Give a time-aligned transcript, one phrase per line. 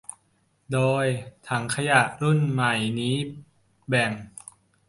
[0.73, 1.05] โดย
[1.47, 3.15] ถังขยะรุ่นใหม่นี้
[3.89, 4.11] แบ่ง